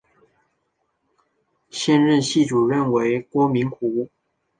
[1.69, 4.09] 现任系主任为郭明湖。